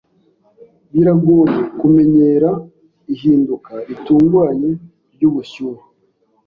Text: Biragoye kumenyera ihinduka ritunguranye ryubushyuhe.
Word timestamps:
Biragoye 0.91 1.59
kumenyera 1.79 2.49
ihinduka 3.13 3.71
ritunguranye 3.87 4.71
ryubushyuhe. 5.13 5.83